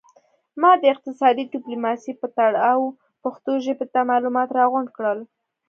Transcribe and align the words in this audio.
ما 0.61 0.71
د 0.81 0.83
اقتصادي 0.93 1.43
ډیپلوماسي 1.53 2.11
په 2.21 2.27
تړاو 2.37 2.83
پښتو 3.23 3.51
ژبې 3.65 3.85
ته 3.93 3.99
معلومات 4.11 4.49
را 4.57 4.65
غونډ 4.71 4.89
کړل 4.97 5.19